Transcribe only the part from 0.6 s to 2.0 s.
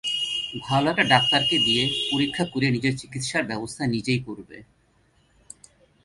ভালো একটা ডাক্তারকে দিয়ে